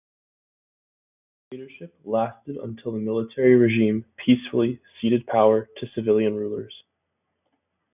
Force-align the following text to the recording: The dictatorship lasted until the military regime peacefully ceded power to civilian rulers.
The 1.51 1.57
dictatorship 1.57 1.93
lasted 2.03 2.57
until 2.57 2.91
the 2.91 2.97
military 2.97 3.53
regime 3.53 4.03
peacefully 4.17 4.79
ceded 4.99 5.27
power 5.27 5.69
to 5.77 5.87
civilian 5.93 6.35
rulers. 6.35 6.73